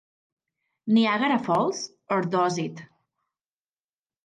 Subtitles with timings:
[0.87, 2.81] "Niagara Falls, or Does It?"